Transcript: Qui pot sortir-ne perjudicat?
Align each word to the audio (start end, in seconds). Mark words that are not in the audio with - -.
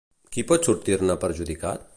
Qui 0.35 0.45
pot 0.51 0.65
sortir-ne 0.71 1.19
perjudicat? 1.27 1.89